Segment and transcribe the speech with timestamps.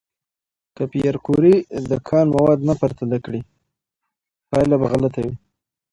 [0.75, 1.55] که پېیر کوري
[1.89, 3.41] د کان مواد نه پرتله کړي،
[4.49, 5.35] پایله به غلطه وي.